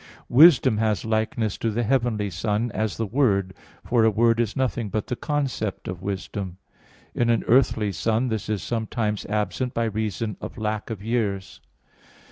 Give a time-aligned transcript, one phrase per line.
[0.29, 3.53] "Wisdom" has likeness to the heavenly Son, as the Word,
[3.83, 6.57] for a word is nothing but the concept of wisdom.
[7.13, 11.61] In an earthly son this is sometimes absent by reason of lack of years.